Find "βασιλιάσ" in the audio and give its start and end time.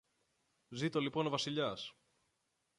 1.29-1.93